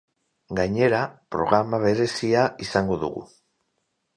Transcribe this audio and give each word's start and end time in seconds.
Gainera, 0.59 1.01
programa 1.35 1.81
berezia 1.83 2.47
izango 2.67 2.99
dugu. 3.05 3.23